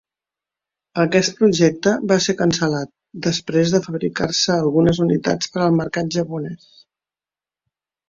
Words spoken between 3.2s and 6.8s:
després de fabricar-se algunes unitats per al mercat japonès.